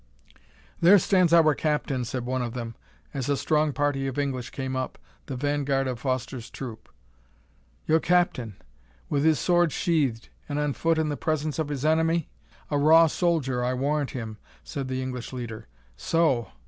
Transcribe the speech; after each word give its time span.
"There 0.79 0.97
stands 0.97 1.31
our 1.31 1.53
Captain," 1.53 2.03
said 2.05 2.25
one 2.25 2.41
of 2.41 2.55
them, 2.55 2.73
as 3.13 3.29
a 3.29 3.37
strong 3.37 3.71
party 3.71 4.07
of 4.07 4.17
English 4.17 4.49
came 4.49 4.75
up, 4.75 4.97
the 5.27 5.35
vanguard 5.35 5.85
of 5.87 5.99
Foster's 5.99 6.49
troop. 6.49 6.89
"Your 7.85 7.99
Captain! 7.99 8.55
with 9.09 9.23
his 9.23 9.37
sword 9.37 9.71
sheathed, 9.71 10.29
and 10.49 10.57
on 10.57 10.73
foot 10.73 10.97
in 10.97 11.09
the 11.09 11.17
presence 11.17 11.59
of 11.59 11.69
his 11.69 11.85
enemy? 11.85 12.29
a 12.71 12.79
raw 12.79 13.05
soldier, 13.05 13.63
I 13.63 13.75
warrant 13.75 14.09
him," 14.09 14.39
said 14.63 14.87
the 14.87 15.03
English 15.03 15.33
leader. 15.33 15.67
"So! 15.95 16.47